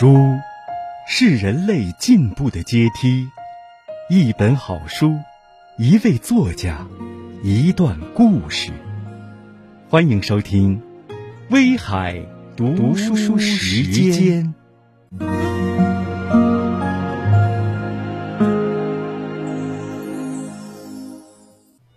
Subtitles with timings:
[0.00, 0.38] 书
[1.08, 3.28] 是人类进步的阶梯，
[4.08, 5.18] 一本好书，
[5.76, 6.86] 一位作家，
[7.42, 8.70] 一段故事。
[9.88, 10.80] 欢迎收听
[11.50, 12.24] 《威海
[12.56, 13.82] 读书时
[14.12, 14.54] 间》。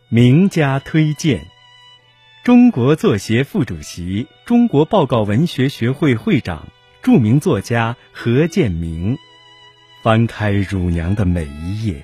[0.09, 1.41] 名家推荐：
[2.43, 6.67] 中国作协副主席、中国报告文学学会会长。
[7.01, 9.17] 著名作家何建明，
[10.03, 12.03] 翻开《乳娘》的每一页，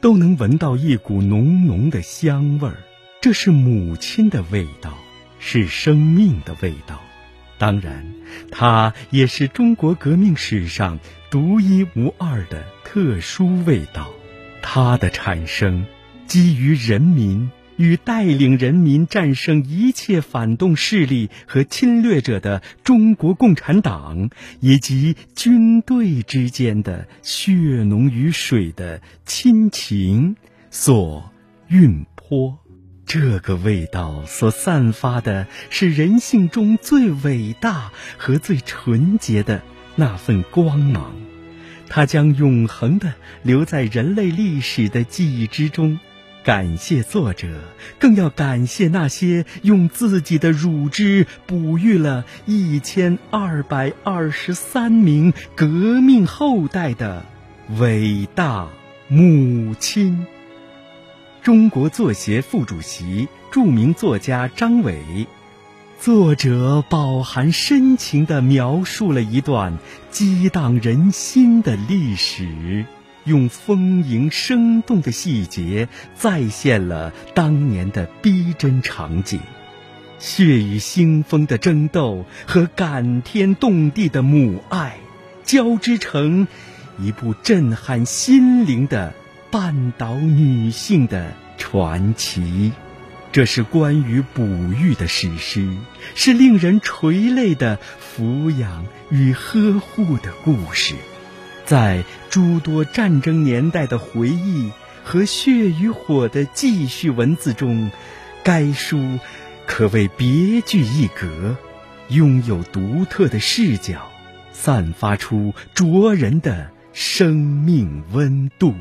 [0.00, 2.76] 都能闻到一股浓浓的香味儿。
[3.20, 4.94] 这是母亲的味道，
[5.38, 7.02] 是生命的味道。
[7.58, 8.14] 当然，
[8.50, 10.98] 它也是中国革命史上
[11.30, 14.10] 独一无二的特殊味道。
[14.62, 15.84] 它的产生，
[16.26, 17.50] 基于人民。
[17.76, 30.36] 与带领人民战胜一切反动势力和侵略者的中国共产党以及军队之间的血浓于水的亲情
[30.70, 31.32] 所
[31.68, 32.58] 蕴泼，
[33.06, 39.62] 这个味道所散发的是人性中最伟大和最纯洁的
[39.96, 41.14] 那份光芒，
[41.88, 45.98] 它将永恒的留在人类历史的记忆之中。
[46.44, 47.48] 感谢作者，
[47.98, 57.24] 更要感谢那些用自己的乳汁哺育了一千二百二十三名革命后代的
[57.78, 58.68] 伟大
[59.08, 60.26] 母亲。
[61.42, 65.26] 中国作协副主席、著名作家张伟，
[65.98, 69.78] 作者饱含深情地描述了一段
[70.10, 72.84] 激荡人心的历史。
[73.24, 79.40] 用丰盈生动的细节再现了当年的逼真场景，
[80.18, 84.98] 血雨腥风的争斗和感天动地的母爱
[85.42, 86.46] 交织成
[86.98, 89.14] 一部震撼心灵的
[89.50, 92.72] 半岛女性的传奇。
[93.32, 95.68] 这是关于哺育的史诗，
[96.14, 100.94] 是令人垂泪的抚养与呵护的故事。
[101.64, 104.70] 在诸多战争年代的回忆
[105.02, 107.90] 和血与火的记叙文字中，
[108.42, 109.18] 该书
[109.66, 111.56] 可谓别具一格，
[112.08, 114.10] 拥有独特的视角，
[114.52, 118.74] 散发出灼人的生命温度。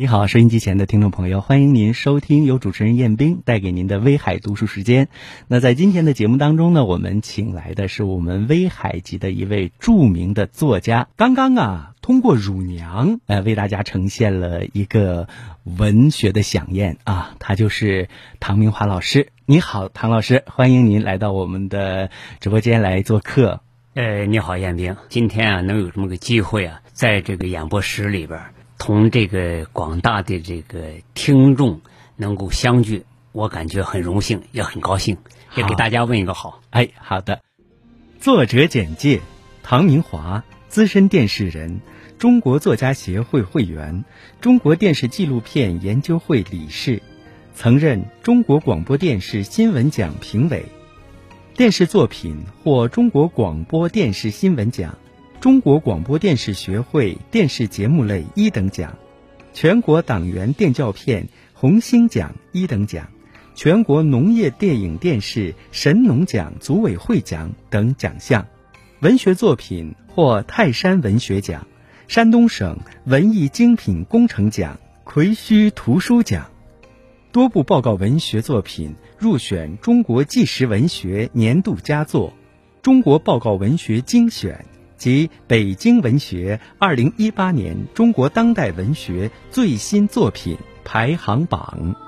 [0.00, 5.08] 你好，收音机前的听众朋友，欢迎您收听由主持人燕兵带给您的威海读书时间。
[5.48, 11.08] 那在今天的节目当中呢，我们请来的是我们威海籍的一位著名的作家。
[11.16, 15.26] 刚刚啊，通过《乳娘》呃，为大家呈现了一个
[15.64, 19.32] 文学的飨宴啊，他就是唐明华老师。
[19.46, 23.62] 你好，唐老师，欢迎您来到我们的直播间来做客。
[23.94, 28.38] 呃，你好，燕兵，今天啊，能有这么个机会啊，在这个演播室里边。
[28.78, 31.80] 同这个广大的这个听众
[32.16, 35.18] 能够相聚，我感觉很荣幸，也很高兴，
[35.56, 36.62] 也给大家问一个好。
[36.70, 37.40] 哎，好的。
[38.20, 39.20] 作者简介：
[39.62, 41.80] 唐明华，资深电视人，
[42.18, 44.04] 中国作家协会会员，
[44.40, 47.02] 中国电视纪录片研究会理事，
[47.54, 50.64] 曾任中国广播电视新闻奖评委，
[51.54, 54.96] 电视作品获中国广播电视新闻奖。
[55.40, 58.98] 中国广播电视学会电视节目类一等奖，
[59.52, 63.06] 全国党员电教片红星奖一等奖，
[63.54, 68.48] 全国农业电影电视神农奖组委会奖等奖项，
[68.98, 71.68] 文学作品获泰山文学奖、
[72.08, 76.50] 山东省文艺精品工程奖、葵须图书奖，
[77.30, 82.32] 多部报告文学作品入选中国纪实文学年度佳作，
[82.82, 84.66] 中国报告文学精选。
[84.98, 92.07] 及北京文学二零一八年中国当代文学最新作品排行榜。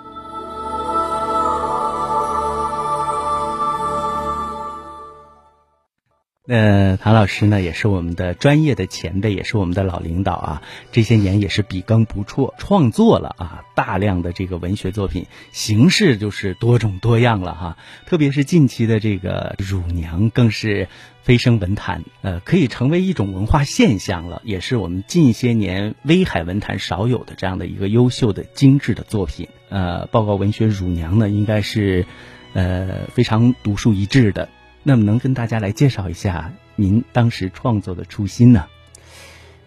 [6.53, 10.63] 那唐老师呢，也是我们的专业的前辈，也是我们的老领导啊。
[10.91, 17.79] 这些年也是笔耕不辍，创作了啊大量的这个文学作品，形式就是多种多样了哈。
[18.05, 20.89] 特别是近期的这个《乳娘》，更是
[21.23, 29.47] 飞升文坛，呃，可以成为一种文化现象了，也是我们近些年威海文坛少有的这样的一个优秀的精致的作品。
[29.69, 32.07] 呃，报告文学《乳娘》呢，应该是
[32.55, 34.49] 呃非常独树一帜的。
[34.83, 38.67] 那么能跟大家来介绍一下您当时创作的初心呢？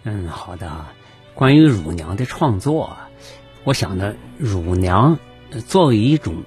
[0.04, 0.86] 嗯，好的。
[1.36, 3.10] 关于乳娘的创作啊，
[3.64, 5.18] 我想呢，乳娘
[5.68, 6.44] 作为一种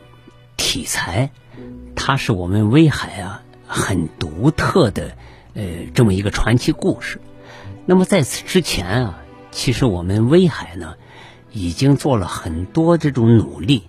[0.57, 1.31] 题材，
[1.97, 5.17] 它是我们威海啊很独特的
[5.55, 7.21] 呃这么一个传奇故事。
[7.85, 10.95] 那么在此之前啊，其实我们威海呢
[11.51, 13.89] 已经做了很多这种努力，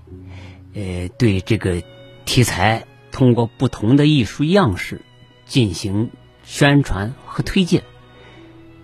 [0.73, 1.83] 呃，对这个
[2.25, 2.85] 题材
[3.17, 5.01] 通过不同的艺术样式
[5.47, 6.11] 进行
[6.43, 7.81] 宣传和推荐。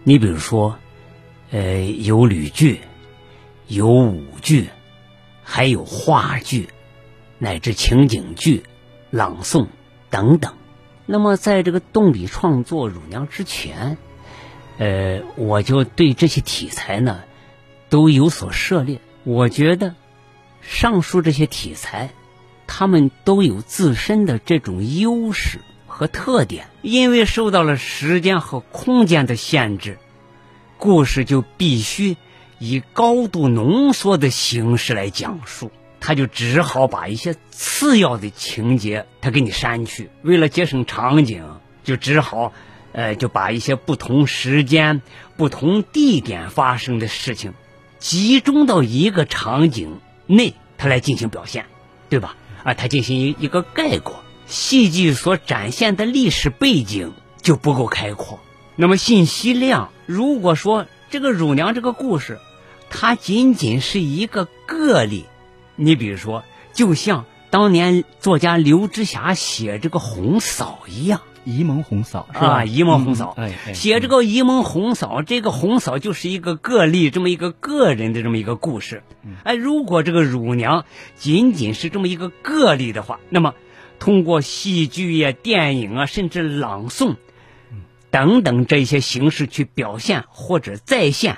[0.03, 0.79] 你比如说，
[1.51, 2.81] 呃，有吕剧，
[3.67, 4.69] 有舞剧，
[5.43, 6.69] 还有话剧，
[7.37, 8.63] 乃至情景剧、
[9.11, 9.67] 朗诵
[10.09, 10.55] 等等。
[11.05, 13.99] 那么，在这个动笔创作《乳娘》之前，
[14.79, 17.21] 呃，我就对这些题材呢
[17.87, 18.99] 都有所涉猎。
[19.25, 19.93] 我觉得，
[20.61, 22.09] 上述这些题材，
[22.67, 26.67] 他们都有自身的这种优势和特点。
[26.81, 29.97] 因为受到了时间和空间的限制，
[30.77, 32.17] 故事就必须
[32.59, 35.71] 以高度浓缩的形式来讲述。
[35.99, 41.45] 他就只好把一些次要的情节他给你删去，为了节省场景，
[41.83, 42.51] 就只好。
[42.95, 45.01] 呃，就把一些不同时间、
[45.35, 47.55] 不同地点发生的事情，
[47.97, 51.65] 集中到一个场景内，它来进行表现，
[52.07, 52.35] 对吧？
[52.63, 58.39] 啊，它进行一一个概括，戏剧所展现的历史背景就不够开阔。
[58.75, 62.39] 那么信息量，如果说这个乳娘这个故事，
[62.89, 65.25] 它仅仅是一个个例，
[65.75, 66.43] 你比如说，
[66.73, 71.21] 就像当年作家刘知霞写这个《红嫂》一样。
[71.45, 72.63] 沂蒙红嫂是吧？
[72.65, 79.03] 沂蒙红嫂，哎，写这个沂蒙红嫂，这个红嫂就是一个个例，这么一个个人的这么一个故事。
[79.43, 80.85] 哎，如果这个乳娘
[81.15, 83.53] 仅仅是这么一个个例的话，那么
[83.99, 87.15] 通过戏剧呀、电影啊，甚至朗诵
[88.09, 91.37] 等等这些形式去表现或者再现，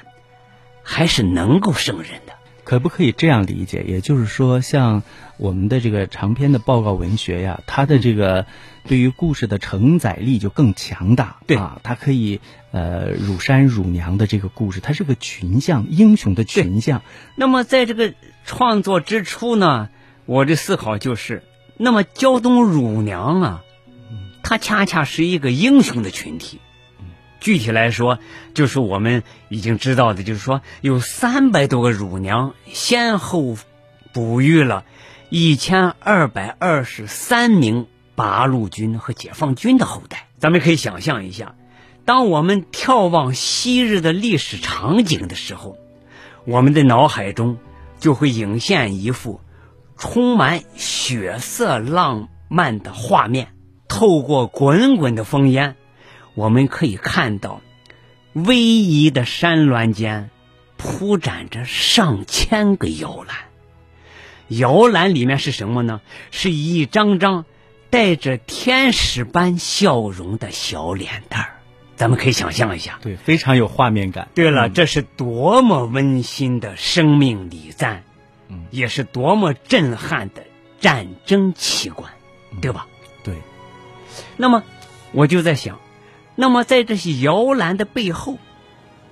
[0.84, 2.35] 还是能够胜任的。
[2.66, 3.86] 可不可以这样理解？
[3.88, 5.04] 也就是说，像
[5.38, 8.46] 我们的这个长篇的报告文学呀，它的这个。
[8.88, 12.40] 对于故事的承载力就更强大，对啊，它可以
[12.70, 17.02] 呃，乳山乳娘的这个故事，它是个群像英雄的群像。
[17.36, 18.14] 那么在这个
[18.46, 19.90] 创作之初呢，
[20.28, 21.42] 我的思考就是，
[21.78, 23.64] 那么胶东乳娘啊，
[24.44, 26.60] 它恰恰是一个英雄的群体。
[27.46, 28.18] 具体来说，
[28.56, 33.56] 就是我们已经知道的，就是说有三百多个乳娘先后
[34.14, 34.84] 哺育了
[35.30, 37.86] 一千二百二十三名。
[38.16, 41.54] 八路军和解放军的后代，咱们可以想象一下，
[42.06, 45.78] 当我们眺望昔日的历史场景的时候，
[46.46, 47.58] 我们的脑海中
[48.00, 49.42] 就会涌现一幅
[49.98, 53.50] 充满血色浪漫的画面。
[53.90, 55.76] 透过滚滚的烽烟，
[56.36, 57.62] 我们可以看到
[58.34, 60.30] 逶迤的山峦间
[60.78, 63.38] 铺展着上千个摇篮，
[64.50, 66.02] 摇篮里面是什么呢？
[66.30, 67.46] 是一张张。
[67.92, 71.50] 带着天使般笑容的小脸蛋儿，
[71.96, 74.28] 咱们可以想象一下，对，非常有画面感。
[74.36, 78.04] 对了，这是多么温馨的生命礼赞，
[78.50, 80.44] 嗯，也是多么震撼的
[80.82, 82.12] 战争奇观，
[82.60, 82.88] 对吧？
[83.24, 83.36] 对。
[84.36, 84.64] 那么
[85.14, 85.80] 我就在想，
[86.36, 88.38] 那么在这些摇篮的背后，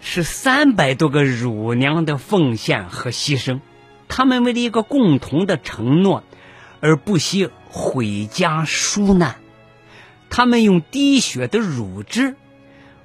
[0.02, 3.62] 是三百多个乳娘的奉献和牺牲，
[4.08, 6.24] 他们为了一个共同的承诺
[6.80, 7.50] 而不惜。
[7.76, 9.38] 毁家纾难，
[10.30, 12.36] 他们用滴血的乳汁，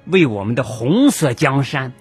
[0.05, 1.93] 为我们的红色江山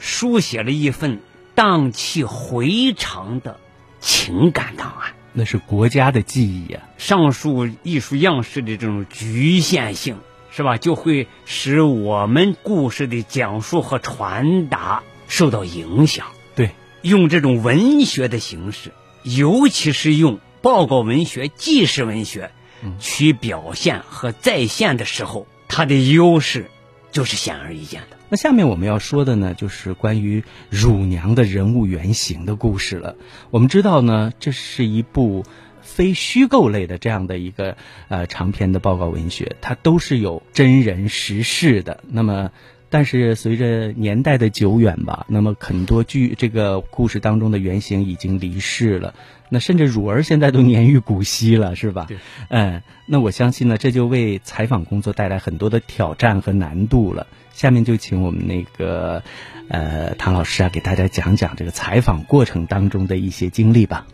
[0.00, 1.20] 书写了一份
[1.54, 3.60] 荡气回肠的
[4.00, 5.12] 情感档案。
[5.32, 6.82] 那是国家的记忆啊。
[6.98, 10.18] 上述艺术样式的这种局限性，
[10.50, 10.76] 是吧？
[10.78, 16.26] 就会使我们故事的讲述和传达受到影响。
[16.54, 16.70] 对，
[17.02, 18.92] 用这种文学的形式，
[19.22, 20.38] 尤其是用。
[20.62, 22.50] 报告文学、纪实文学，
[22.98, 26.66] 去表现和再现的时候，它的优势
[27.12, 28.18] 就是显而易见的。
[28.28, 33.16] 那下面我们要说的呢，就是关于乳娘的人物原型的故事了。
[33.50, 35.46] 我们知道呢，这是一部
[35.94, 37.76] 非虚构类的这样的一个
[38.08, 42.02] 呃长篇的报告文学，它都是有真人实事的。
[42.08, 42.50] 那么。
[42.92, 49.14] 但是随着年代的久远吧，那么很多剧这个故事当中的原型已经离世了，
[49.48, 52.06] 那甚至汝儿现在都年逾古稀了，是吧？
[52.08, 52.18] 对，
[52.48, 57.28] 嗯，那我相信呢，这就为采访工作带来很多的挑战和难度了。
[57.52, 59.22] 下面就请我们那个
[59.68, 64.08] 呃唐老师啊，给大家讲讲这个采访过程当中的一些经历吧。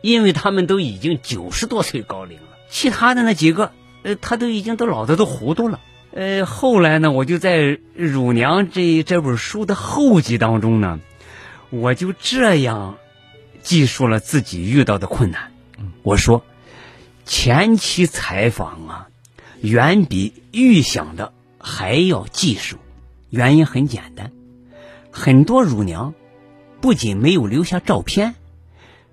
[0.00, 5.80] 因为他们都已经九十多岁高龄了，其他的那几个呃，他都已经都老的都糊涂了。
[6.12, 7.58] 呃，后来呢，我就在
[7.94, 11.00] 《乳娘》这这本书的后记当中呢，
[11.70, 12.96] 我就这样
[13.62, 15.52] 记述了自己遇到的困难。
[16.02, 16.44] 我说，
[17.26, 19.08] 前期采访啊，
[19.60, 22.78] 远比预想的还要棘手。
[23.30, 24.32] 原因很简单，
[25.10, 26.14] 很多乳娘
[26.80, 28.34] 不仅没有留下照片，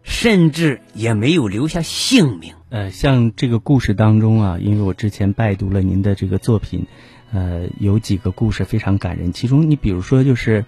[0.06, 2.54] 甚至也没有留下姓名。
[2.70, 6.86] 呃，像这个故事当中啊，因为我之前拜读了您的这个作品，
[7.34, 9.34] 呃，有几个故事非常感人。
[9.34, 10.64] 其中，你比如说，就是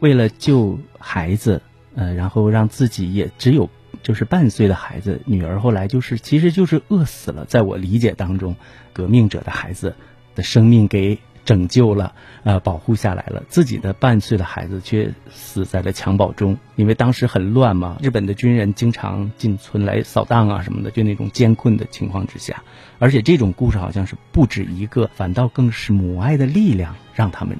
[0.00, 1.60] 为了救孩子，
[1.94, 3.68] 呃，然后让自己也只有
[4.02, 7.44] 就是半岁的孩子女儿，后来就是其实就是饿死了。
[7.44, 8.56] 在我理解当中，
[8.94, 9.94] 革命者的孩子
[10.34, 11.18] 的生命给。
[11.44, 13.42] 拯救了，呃，保护下来了。
[13.48, 17.98] 自己的半岁的孩子却死在了襁褓中，因为当时很乱嘛。
[18.00, 22.62] 日本的军人经常进村来扫荡啊什么的，就那种艰困的情况之下。
[22.98, 27.58] 而且这种故事好像是不止一个，反倒更是母爱的力量让他们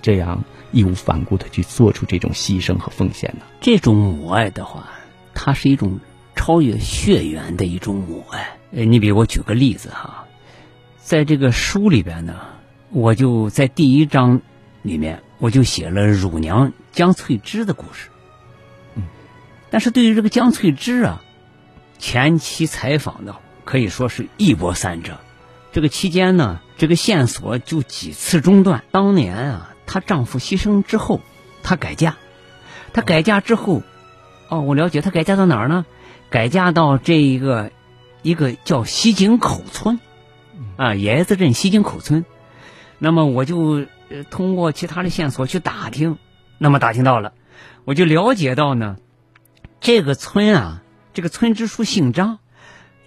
[0.00, 3.46] 这样义无反顾的去做出这种牺牲和奉献的。
[3.60, 4.88] 这种母爱的话，
[5.34, 6.00] 它是一种
[6.34, 8.56] 超越血缘的一种母爱。
[8.72, 10.24] 呃，你比如我举个例子哈，
[10.96, 12.55] 在这个书里边呢。
[12.90, 14.40] 我就在第一章
[14.82, 18.08] 里面，我就写了乳娘姜翠芝的故事。
[18.94, 19.02] 嗯，
[19.70, 21.22] 但是对于这个姜翠芝啊，
[21.98, 25.18] 前期采访的可以说是一波三折。
[25.72, 28.84] 这个期间呢，这个线索就几次中断。
[28.92, 31.20] 当年啊，她丈夫牺牲之后，
[31.62, 32.16] 她改嫁。
[32.94, 33.82] 她改嫁之后，
[34.48, 35.84] 哦，我了解她改嫁到哪儿呢？
[36.30, 37.72] 改嫁到这一个
[38.22, 40.00] 一个叫西井口村，
[40.76, 42.24] 啊，椰子镇西井口村。
[42.98, 43.84] 那么我就
[44.30, 46.18] 通过其他的线索去打听，
[46.58, 47.34] 那么打听到了，
[47.84, 48.96] 我就了解到呢，
[49.80, 52.38] 这个村啊，这个村支书姓张，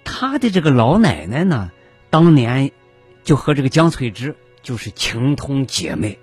[0.04, 1.70] 他的这个老奶奶呢，
[2.10, 2.70] 当年
[3.24, 6.18] 就和这个江翠芝就是情同姐妹，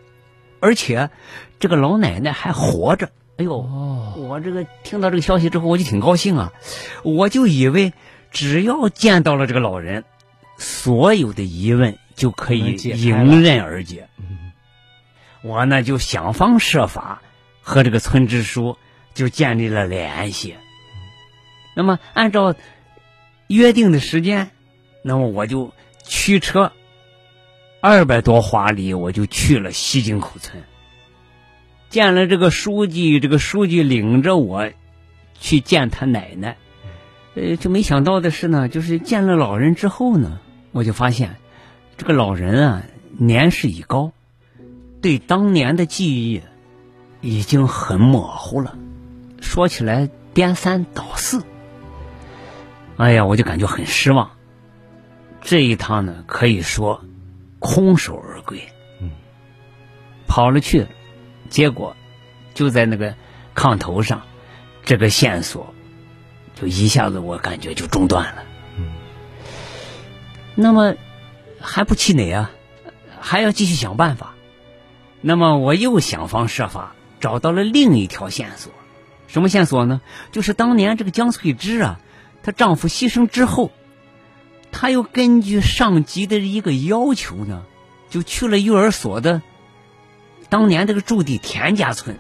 [0.59, 1.09] 而且
[1.59, 3.09] 这个老奶奶还活着。
[3.38, 3.57] 哎呦，
[4.15, 6.53] 我这个听到这个消息之后，我就挺高兴啊，
[7.03, 7.93] 我就以为
[8.31, 10.05] 只要见到了这个老人，
[10.57, 11.97] 所有的疑问。
[12.17, 14.09] 就可以迎刃而解。
[15.43, 17.21] 我呢就想方设法
[17.62, 18.77] 和这个村支书
[19.13, 20.55] 就建立了联系。
[21.75, 22.55] 那么按照
[23.47, 24.50] 约定的时间，
[25.03, 25.71] 那么我就
[26.03, 26.74] 驱车
[27.79, 30.63] 二百多华里，我就去了西井口村，
[31.89, 33.19] 见了这个书记。
[33.19, 34.71] 这个书记领着我
[35.39, 36.57] 去见他奶奶。
[37.36, 40.39] 呃，就没想到的是呢，就是见了老人之后呢，
[40.71, 41.36] 我就发现。
[41.97, 42.83] 这个老人啊，
[43.17, 44.11] 年事已高，
[45.01, 46.43] 对当年的记忆
[47.21, 48.77] 已经很模糊了。
[49.41, 51.43] 说起来颠三倒四，
[52.97, 54.29] 哎呀，我就感觉很失望。
[55.41, 57.03] 这一趟呢，可以说
[57.57, 58.61] 空手而归。
[59.01, 59.09] 嗯，
[60.27, 60.85] 跑了去，
[61.49, 61.95] 结果
[62.53, 63.15] 就在那个
[63.55, 64.21] 炕头上，
[64.85, 65.73] 这个线索
[66.53, 68.43] 就一下子我感觉就中断了。
[68.77, 68.93] 嗯，
[70.53, 70.95] 那么。
[71.67, 72.51] 还不气馁啊，
[73.19, 74.36] 还要继续想办法。
[75.19, 78.71] 那么我又想方设法找到了另一条线索，
[79.27, 80.00] 什么线索呢？
[80.31, 82.00] 就是当年这个江翠芝啊，
[82.41, 83.71] 她丈夫牺牲之后，
[84.71, 87.63] 她又根据上级的一个要求呢，
[88.09, 89.41] 就去了育儿所的
[90.47, 92.17] 当年这个驻地田家村，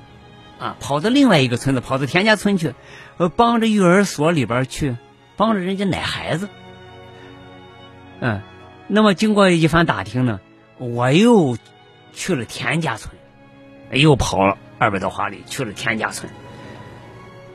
[0.59, 2.75] 啊，跑到另外一个村子，跑到田家村去，
[3.15, 4.97] 呃，帮着育儿所里边去
[5.37, 6.49] 帮着人家奶孩子，
[8.19, 8.41] 嗯。
[8.89, 10.39] 那么经过一番打听呢，
[10.77, 11.57] 我又
[12.13, 13.13] 去了田家村，
[13.91, 16.31] 又跑了二百多华里去了田家村。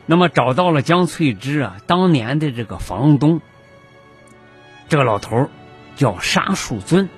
[0.04, 3.40] 那么找到了江翠芝啊，当年的这个房东，
[4.88, 5.48] 这个老头
[5.96, 7.08] 叫沙树尊，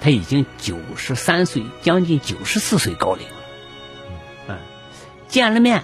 [0.00, 3.34] 他已经九十三岁，将近九十四岁高龄了。
[4.48, 4.58] 嗯，
[5.28, 5.82] 见了面，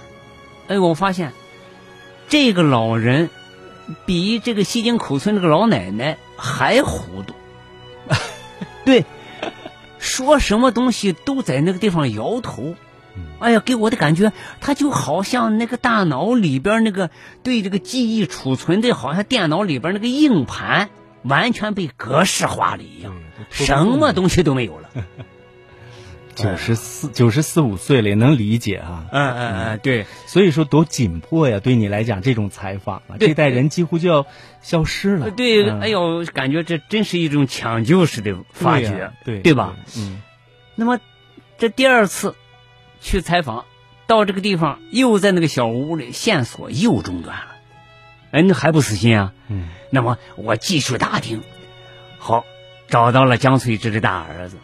[0.69, 1.33] 哎，我发现
[2.29, 3.31] 这个老人。
[4.07, 7.35] 比这个西京口村这个老奶奶还糊涂，
[8.85, 9.05] 对，
[9.99, 12.75] 说什么东西都在那个地方摇头。
[13.39, 17.11] 哎呀，给我的感觉，他就好像那个大脑里边那个
[17.43, 20.91] 对这个记忆储存的，好像电脑里边那个硬盘
[21.23, 23.15] 完全被格式化了一样，
[23.51, 24.89] 什么东西都没有了。
[26.35, 29.07] 九十四九十四五岁了，也能理解啊。
[29.11, 31.61] 嗯嗯嗯，对，所以说多紧迫呀！
[31.61, 34.27] 对你来讲，这种采访啊，这代人几乎就要
[34.61, 35.31] 消失了。
[35.31, 39.77] 对，哎呦，感觉这真是一种抢救式的发掘，对对吧？
[39.97, 40.21] 嗯。
[40.75, 40.99] 那么，
[41.57, 42.35] 这第二次
[43.01, 43.65] 去采访，
[44.07, 47.47] 到这个地方又在那个小屋里，线索又中断了。
[48.33, 49.33] 哎，那还不死心啊？
[49.49, 49.69] 嗯。
[49.91, 51.43] 那么我继续打听，
[52.19, 52.45] 好，
[52.89, 54.57] 找到了江翠芝的大儿子。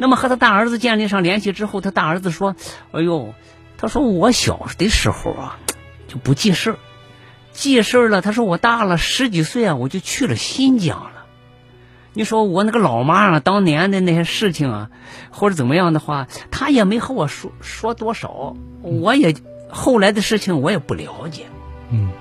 [0.00, 2.54] 那么和他大儿子建立上联系之后，他大儿子说
[2.92, 3.34] ：“哎呦，
[3.76, 5.58] 他说我小的时候啊，
[6.06, 6.78] 就不记事儿，
[7.52, 8.22] 记事儿了。
[8.22, 11.26] 他说我大了十几岁啊，我就去了新疆了。
[12.12, 14.90] 你说我那个老妈啊，当年的那些事情啊，
[15.30, 19.34] 或者怎么样的话，她也没和我说说多少，我也
[19.68, 21.46] 后来的事情我也不了解。
[21.90, 22.12] 嗯，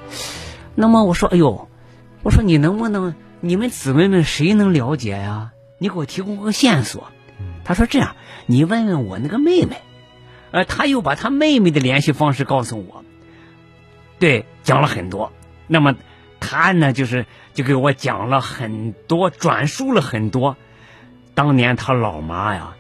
[0.74, 1.70] 那么我说，哎呦，
[2.24, 5.52] 我说你能不能，你们姊妹们谁能了解呀？
[5.78, 7.08] 你给我提供个线索。
[7.68, 9.82] 他说这样，你问问我那个妹妹，
[10.52, 13.04] 呃，他又把他妹妹的联系方式告诉我，
[14.20, 15.34] 对，讲了很多。
[15.68, 15.94] 那么
[16.40, 20.56] 他呢，就是就给我讲了很多，转述了很多
[21.36, 22.76] 当年他老妈呀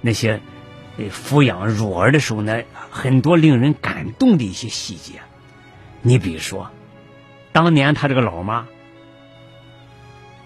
[0.00, 0.40] 那些
[1.10, 5.20] 抚养乳儿的时候呢，很多令人感动的一些细节。
[6.00, 6.70] 你比如说，
[7.52, 8.66] 当年他这个老妈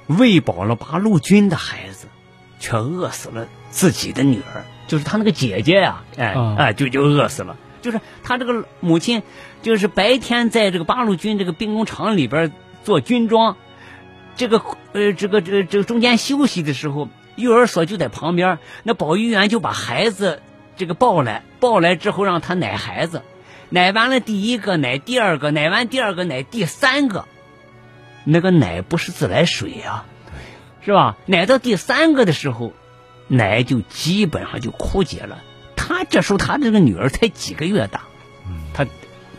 [0.08, 2.08] 喂饱了八路军的孩子，
[2.58, 3.46] 却饿死了。
[3.70, 7.56] 自己的女儿就是他那个姐姐呀，哎哎，就就饿死了。
[7.82, 9.22] 就是他这个母亲，
[9.62, 13.56] 就是白天在这个八路军这个兵工厂里边做军装，
[14.34, 14.60] 这个
[14.92, 20.42] 呃这个这个这个中间休息的时候，育儿所就在旁边，那保育员就把孩子
[20.76, 23.22] 这个抱来，抱来之后让他奶孩子，
[23.68, 27.26] 奶完了第一个奶第二个，奶完第二个奶第三个，
[28.24, 30.06] 那个奶不是自来水呀，
[30.86, 31.18] 是吧？
[31.26, 32.72] 奶到第三个的时候。
[33.28, 35.42] 奶就基本上就枯竭了。
[35.74, 38.02] 他这时候他这个女儿才几个月大，
[38.72, 38.86] 他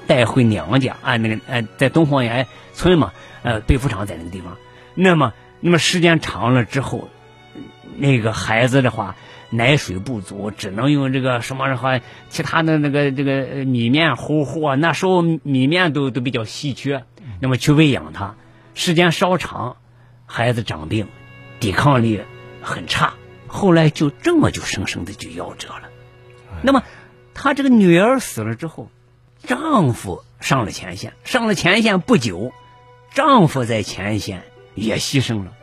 [0.08, 3.13] 带回娘家啊，那个呃，在东方岩村嘛，
[3.44, 4.58] 呃，被服厂在那个地方。
[4.94, 7.08] 那么，那么时间长了之后，
[7.96, 9.16] 那个孩子的话，
[9.51, 17.06] 奶水不足，只能用这个什么的话，其他的那个这个米面糊糊啊，那时候米面都都比较稀缺。
[17.39, 18.36] 那么去喂养他，
[18.74, 19.77] 时间稍长，
[20.25, 21.08] 孩子长病，
[21.59, 22.21] 抵抗力
[22.61, 23.13] 很差。
[23.47, 25.89] 后来就这么就生生的就夭折了。
[26.61, 26.83] 那么，
[27.33, 28.91] 她这个女儿死了之后，
[29.43, 32.51] 丈夫上了前线，上了前线不久，
[33.13, 34.43] 丈夫在前线
[34.75, 35.53] 也牺牲了。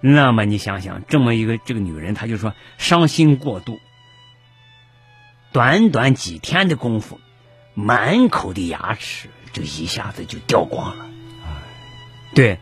[0.00, 3.78] 那么你想想，这么一个这个女人，她就说伤心过度，
[5.52, 7.20] 短短几天的功夫，
[7.74, 11.06] 满口的牙齿就一下子就掉光了。
[12.34, 12.58] 对。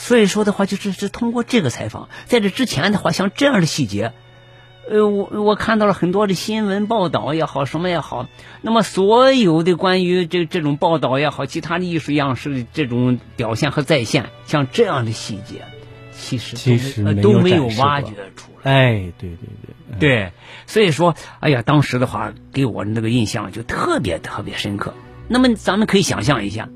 [0.00, 4.12] 所以说的话，就是是通过这个采访，在这之前的话，像这样的细节，
[4.88, 8.28] 呃，我我看到了很多的新闻报道也好，什么也好，
[8.62, 15.64] 那么所有的关于这这种报道也好，其他的艺术样式的这种表现和再现，像这样的细节，
[16.12, 18.72] 其实其实都没有挖掘出来。
[18.72, 19.48] 哎，对对
[19.98, 20.32] 对，对，
[20.68, 24.94] 所以说，哎呀，当时的话给我那个印象就特别特别深刻。
[25.26, 26.68] 那么咱们可以想象一下。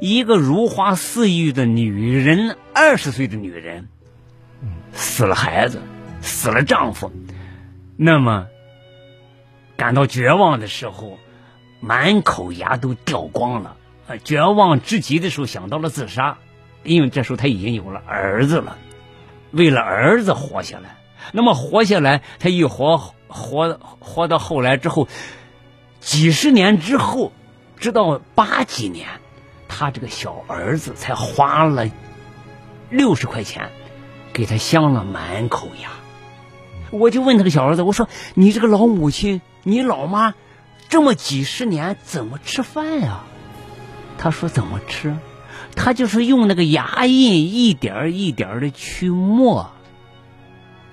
[0.00, 3.88] 一个如花似玉的女人，二十岁的女人，
[4.92, 5.80] 死了孩子，
[6.20, 7.10] 死了丈夫，
[7.96, 8.46] 那么
[9.76, 11.18] 感到绝望的时候，
[11.80, 13.76] 满口牙都掉光了。
[14.22, 16.38] 绝望至极的时候，想到了自杀，
[16.84, 18.78] 因为这时候他已经有了儿子了，
[19.50, 20.96] 为了儿子活下来。
[21.32, 25.08] 那么活下来，他一活活活到后来之后，
[25.98, 27.32] 几十年之后，
[27.78, 29.08] 直到八几年。
[29.78, 31.90] 他这个小儿子才花了
[32.88, 33.70] 六十块钱，
[34.32, 35.90] 给他镶了满口牙。
[36.90, 40.32] 我就问他个小儿子，我说：“你这个老母亲，你老妈
[40.88, 43.24] 这么几十年怎么吃饭呀？”
[44.16, 45.14] 他说：“怎么吃？
[45.74, 49.72] 他就是用那个牙印一点一点的去磨，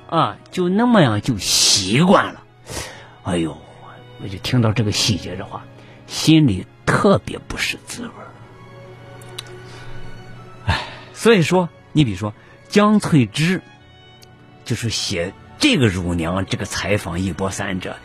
[0.10, 2.44] 啊，就那么样就习惯了。”
[3.24, 3.58] 哎呦，
[4.22, 5.64] 我就听到这个细节的话，
[6.06, 8.12] 心里特别不是滋味。
[11.24, 12.34] 所以说，你比如说
[12.68, 13.62] 江翠芝，
[14.66, 17.96] 就是写这个乳娘这个采访一波三折，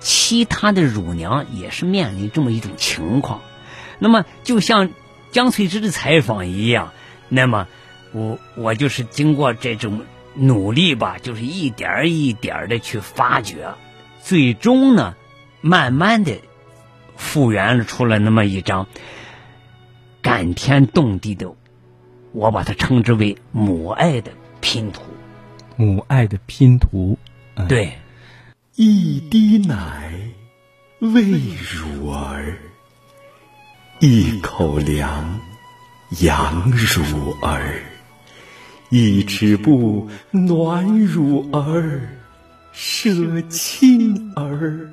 [0.00, 3.42] 其他的乳娘也是面临这么一种情况。
[4.00, 4.90] 那么，就像
[5.30, 6.92] 江翠芝的采访一样，
[7.28, 7.68] 那么
[8.10, 13.68] 我我就是经过这种努力吧，就是一点一点的去发掘，
[14.20, 15.14] 最终呢，
[15.60, 16.40] 慢慢的
[17.16, 18.88] 复原出了那么一张
[20.22, 21.54] 感天动地的。
[22.34, 25.02] 我把它称之为母爱的拼图，
[25.76, 27.16] 母爱的拼图，
[27.68, 27.96] 对，
[28.74, 30.12] 一滴奶
[30.98, 32.58] 喂乳儿，
[34.00, 35.40] 一口粮
[36.22, 37.80] 养乳儿，
[38.88, 42.00] 一尺布暖乳儿，
[42.72, 44.90] 舍亲儿，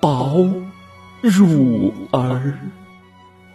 [0.00, 0.38] 保
[1.20, 2.58] 乳儿，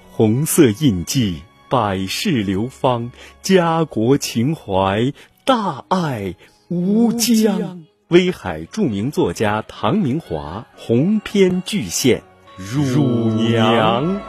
[0.10, 1.42] 红色印记。
[1.70, 6.36] 百世流芳，家国情怀，大爱
[6.70, 7.84] 无疆。
[8.08, 12.24] 威海著名作家唐明华，鸿篇巨献。
[12.56, 13.04] 乳
[13.34, 14.22] 娘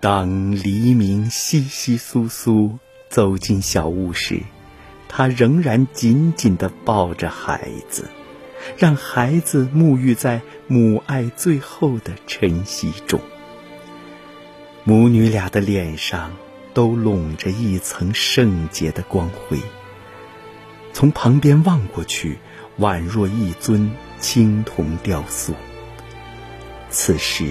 [0.00, 2.78] 当黎明，稀稀疏疏
[3.10, 4.40] 走进小屋时。
[5.16, 8.10] 他仍然紧紧地抱着孩子，
[8.76, 13.20] 让孩子沐浴在母爱最后的晨曦中。
[14.82, 16.32] 母女俩的脸上
[16.74, 19.60] 都笼着一层圣洁的光辉。
[20.92, 22.40] 从旁边望过去，
[22.80, 25.54] 宛若一尊青铜雕塑。
[26.90, 27.46] 此时，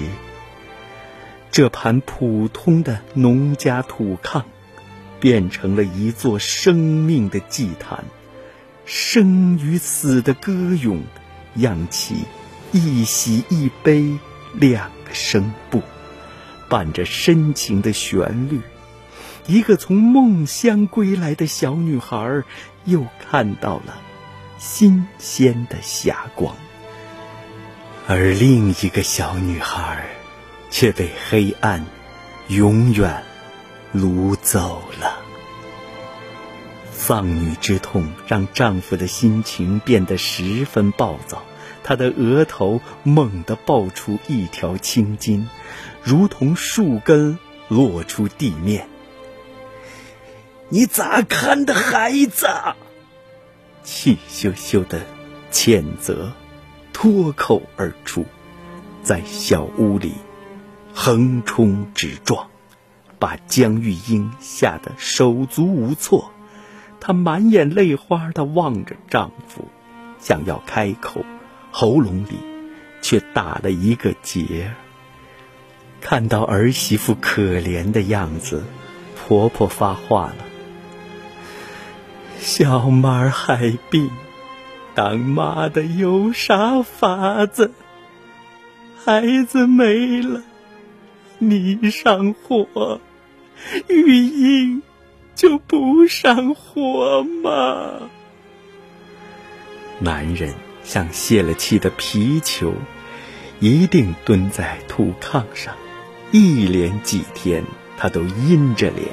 [1.49, 4.43] 这盘普通的农家土炕。
[5.23, 8.03] 变成了一座生命的祭坛，
[8.83, 11.01] 生与死的歌咏，
[11.55, 12.25] 扬起
[12.73, 14.19] 一喜一悲
[14.53, 15.81] 两个声部，
[16.67, 18.59] 伴着深情的旋律。
[19.47, 22.43] 一个从梦乡归来的小女孩，
[22.83, 23.97] 又看到了
[24.57, 26.53] 新鲜的霞光，
[28.07, 30.05] 而另一个小女孩，
[30.69, 31.85] 却被黑暗
[32.49, 33.23] 永远。
[33.93, 35.21] 掳走了。
[36.91, 41.43] 丧女之痛让丈夫的心情变得十分暴躁，
[41.83, 45.49] 他的额头猛地爆出一条青筋，
[46.01, 48.87] 如同树根落出地面。
[50.69, 52.47] 你咋看的孩子？
[53.83, 55.01] 气咻咻的
[55.51, 56.31] 谴责
[56.93, 58.25] 脱口而出，
[59.03, 60.13] 在小屋里
[60.93, 62.49] 横冲直撞。
[63.23, 66.33] 把江玉英吓得手足无措，
[66.99, 69.69] 她满眼泪花的望着丈夫，
[70.19, 71.23] 想要开口，
[71.71, 72.37] 喉咙里
[73.01, 74.73] 却打了一个结。
[76.01, 78.61] 看到儿媳妇可怜的样子，
[79.15, 80.43] 婆婆发话了
[82.39, 84.09] ：“小妈害病，
[84.93, 87.71] 当妈的有啥法子？
[89.05, 90.43] 孩子没了，
[91.37, 92.99] 你上火。”
[93.87, 94.81] 玉英
[95.35, 98.09] 就不上火吗？
[99.99, 102.73] 男人像泄了气的皮球，
[103.59, 105.75] 一定蹲在土炕上，
[106.31, 107.63] 一连几天
[107.97, 109.07] 他都阴着脸，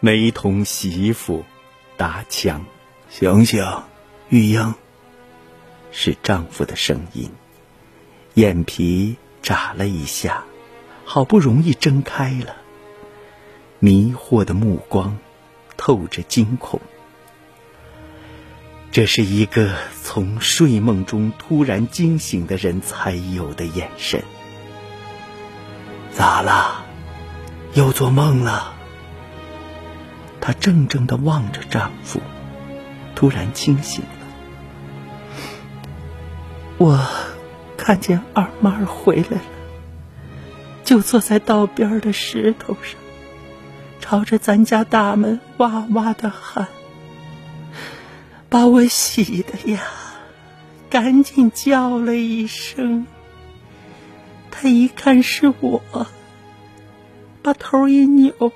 [0.00, 1.44] 没同媳妇
[1.96, 2.64] 搭腔。
[3.08, 3.64] 醒醒，
[4.28, 4.74] 玉英，
[5.92, 7.30] 是丈夫的声音，
[8.34, 10.42] 眼皮眨了一下，
[11.04, 12.56] 好不容易睁开了。
[13.84, 15.18] 迷惑的目光，
[15.76, 16.80] 透着惊恐。
[18.90, 24.22] 这是一个从睡梦中突然惊醒的人才有的眼神。
[26.12, 26.86] 咋了？
[27.74, 28.72] 又做梦了？
[30.40, 32.22] 她怔怔的望着丈夫，
[33.14, 34.26] 突然清醒了。
[36.78, 37.06] 我
[37.76, 39.42] 看见二妈回来了，
[40.84, 43.03] 就坐在道边的石头上。
[44.06, 46.68] 朝着咱家大门哇哇的喊，
[48.50, 49.80] 把我喜的呀，
[50.90, 53.06] 赶紧叫了一声。
[54.50, 55.82] 他一看是我，
[57.40, 58.52] 把头一扭，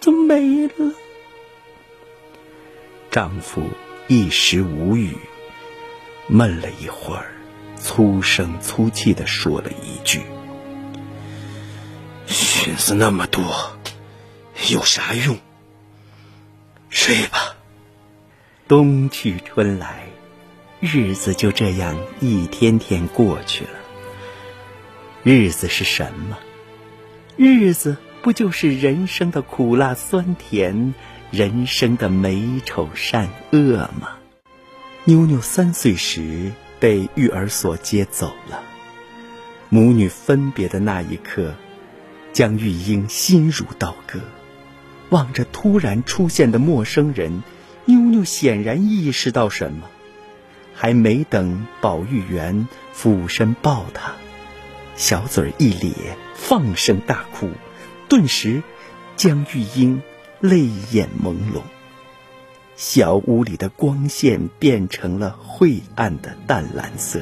[0.00, 0.94] 就没了。
[3.10, 3.60] 丈夫
[4.06, 5.16] 一时无语，
[6.28, 7.32] 闷了一会儿，
[7.74, 10.20] 粗声粗气的说了一句
[12.28, 13.42] ：“寻思那么多。”
[14.70, 15.38] 有啥用？
[16.88, 17.56] 睡吧。
[18.68, 20.06] 冬去春来，
[20.80, 23.70] 日子就这样一天天过去了。
[25.24, 26.38] 日子是什么？
[27.36, 30.94] 日子不就是人生的苦辣酸甜，
[31.30, 34.18] 人生的美丑善恶吗？
[35.04, 38.62] 妞妞三岁时被育儿所接走了，
[39.68, 41.54] 母女分别的那一刻，
[42.32, 44.20] 江玉英心如刀割。
[45.12, 47.42] 望着突然出现的陌生人，
[47.84, 49.90] 妞妞显然意识到什么，
[50.74, 54.14] 还没等保育员俯身抱她，
[54.96, 55.92] 小嘴一咧，
[56.34, 57.50] 放声大哭。
[58.08, 58.62] 顿时，
[59.14, 60.00] 江玉英
[60.40, 61.60] 泪眼朦胧，
[62.74, 67.20] 小屋里的光线变成了晦暗的淡蓝色。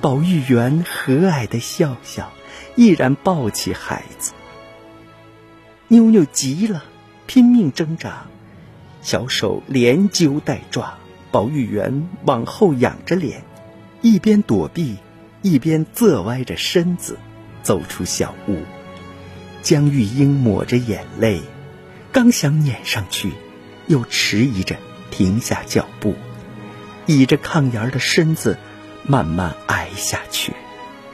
[0.00, 2.32] 保育员和蔼的笑笑，
[2.74, 4.32] 毅然抱起孩子。
[5.86, 6.82] 妞妞急了。
[7.26, 8.26] 拼命挣扎，
[9.02, 10.98] 小手连揪带抓，
[11.30, 13.42] 保育员往后仰着脸，
[14.00, 14.96] 一边躲避，
[15.42, 17.18] 一边侧歪着身子
[17.62, 18.62] 走出小屋。
[19.62, 21.40] 江玉英抹着眼泪，
[22.12, 23.32] 刚想撵上去，
[23.86, 24.76] 又迟疑着
[25.10, 26.14] 停下脚步，
[27.06, 28.56] 倚着炕沿的身子
[29.02, 30.52] 慢慢挨下去，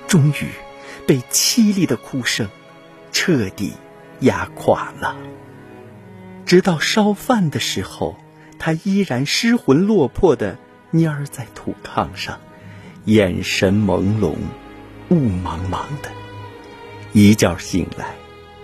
[0.06, 0.48] 终于
[1.06, 2.48] 被凄厉的哭声。
[3.14, 3.74] 彻底
[4.20, 5.14] 压垮了。
[6.44, 8.16] 直到烧饭的时候，
[8.58, 10.58] 他依然失魂落魄的
[10.92, 12.40] 蔫儿在土炕上，
[13.06, 14.34] 眼神朦胧，
[15.08, 16.10] 雾茫茫的。
[17.12, 18.14] 一觉醒来，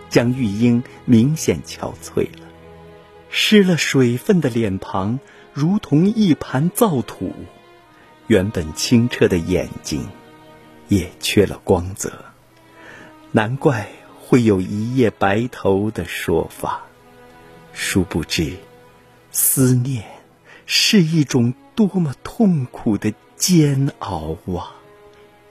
[0.09, 2.47] 江玉英明显憔悴了，
[3.31, 5.21] 失了水分的脸庞
[5.53, 7.35] 如同一盘燥土，
[8.27, 10.07] 原本清澈的眼睛
[10.89, 12.25] 也缺了光泽。
[13.33, 13.89] 难怪
[14.19, 16.88] 会有一夜白头的说法。
[17.73, 18.57] 殊不知，
[19.31, 20.05] 思念
[20.67, 24.75] 是一种多么痛苦的煎熬啊！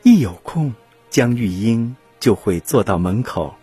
[0.04, 0.74] 一有空，
[1.10, 3.56] 江玉英就会坐到门口，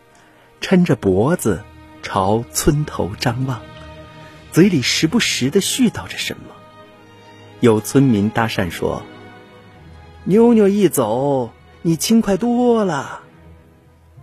[0.61, 1.63] 抻着脖子
[2.03, 3.61] 朝村头张望，
[4.51, 6.55] 嘴里时不时的絮叨着什么。
[7.61, 9.03] 有村民搭讪说
[10.25, 11.51] ：“妞妞一走，
[11.83, 13.23] 你轻快多了。”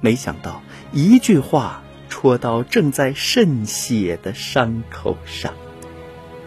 [0.02, 1.84] 没想到一句话
[2.22, 5.56] 戳到正在渗血的伤口上，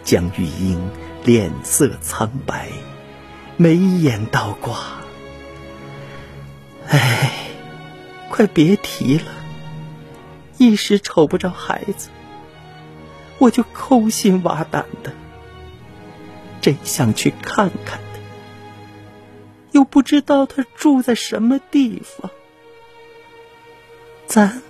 [0.05, 0.89] 江玉英
[1.25, 2.69] 脸色苍白，
[3.57, 5.01] 眉眼倒挂。
[6.87, 7.29] 哎，
[8.29, 9.25] 快别提了！
[10.57, 12.07] 一时瞅不着孩子，
[13.37, 15.11] 我就抠心挖胆的，
[16.61, 18.19] 真想去看看他，
[19.73, 22.31] 又不知道他住在什么地方。
[24.25, 24.61] 咱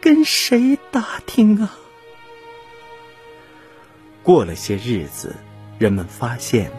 [0.00, 1.76] 跟谁打听啊？
[4.22, 5.36] 过了些日子，
[5.78, 6.70] 人们发现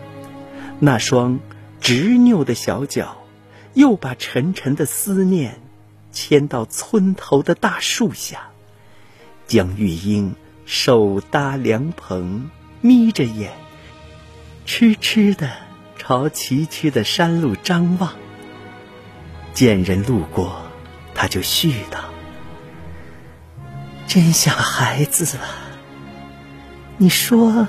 [0.79, 1.39] 那双
[1.79, 3.25] 执拗的小脚
[3.73, 5.61] 又把沉沉的思念
[6.11, 8.49] 牵到村头的大树下。
[9.47, 12.49] 江玉英手搭凉棚，
[12.81, 13.51] 眯着眼，
[14.65, 15.51] 痴痴的
[15.97, 18.13] 朝崎岖的山路张望。
[19.53, 20.61] 见人路过。
[21.13, 22.05] 他就絮叨
[24.13, 25.47] ：“真像孩子啊！
[26.97, 27.65] 你说，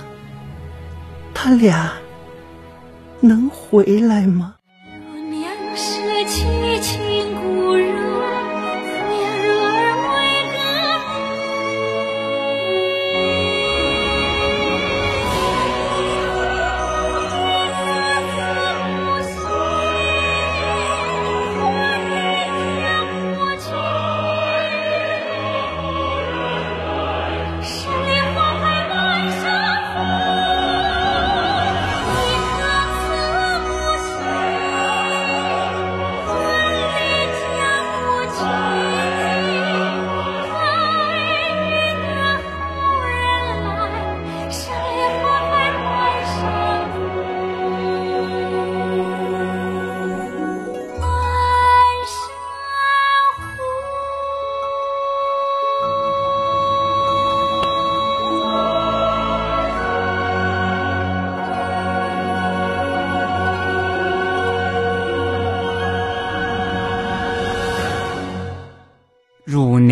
[1.32, 1.92] 他俩
[3.20, 4.56] 能回来吗？”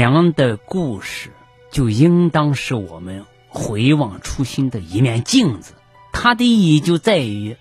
[0.00, 1.30] 娘的故事
[1.70, 5.74] 就应当是我们回望初心的一面镜子，
[6.10, 7.58] 它的意义就在于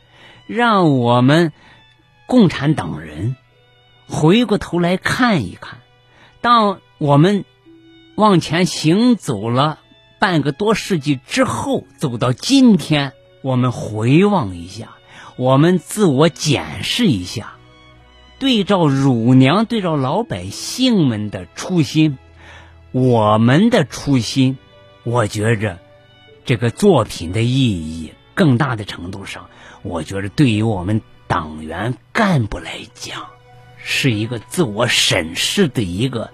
[0.48, 1.52] 让我们
[2.28, 3.36] 共产党人
[4.08, 5.80] 回过头来看一看，
[6.40, 7.44] 当我们
[8.16, 9.80] 往前行走了
[10.18, 13.12] 半个多世纪之后，走到今天，
[13.44, 14.92] 我们回望一下，
[15.36, 17.56] 我们自我检视一下，
[18.40, 22.18] 对照乳娘，对照老百姓们的初心。
[22.92, 24.58] 我们的初心，
[25.04, 25.78] 我觉着
[26.44, 29.48] 这个作品的意义，更大的程度上，
[29.84, 33.28] 我觉着对于我们党员干部来讲，
[33.78, 36.32] 是一个自我审视的一个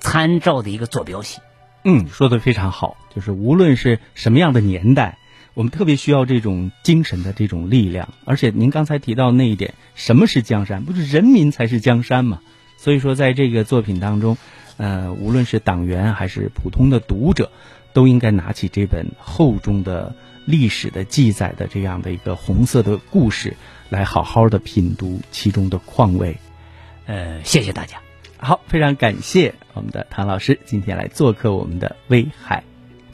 [0.00, 1.40] 参照的一个坐标系。
[1.84, 5.18] 嗯，说的非常好，就是无论是什么样的年代，
[5.52, 8.08] 我们特别需要这种精神的这种力量。
[8.24, 10.86] 而且您刚才提到那一点，什么是江山？
[10.86, 12.40] 不是人民才是江山嘛？
[12.78, 14.38] 所以说，在这个作品当中。
[14.76, 17.50] 呃，无论是党员还是普通的读者，
[17.92, 23.56] 都应该拿起这本厚重的历史的记载的这样的一个红色的故事，
[23.88, 26.36] 来好好的品读其中的况味。
[27.06, 27.98] 呃，谢谢大家。
[28.36, 32.64] 好，非常感谢我们的唐老师今天来做客我们的威海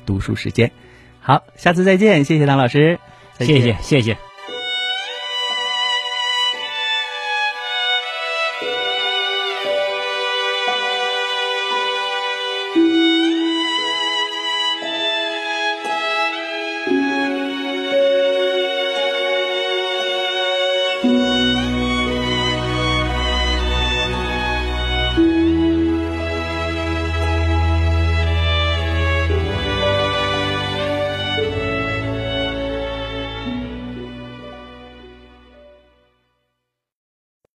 [0.07, 0.73] 读书时间。
[1.21, 2.99] 好，下次再见，谢谢唐老师，
[3.39, 4.30] 谢谢，谢谢。